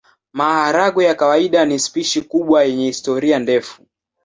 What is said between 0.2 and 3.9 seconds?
Maharagwe ya kawaida ni spishi kubwa yenye historia ndefu.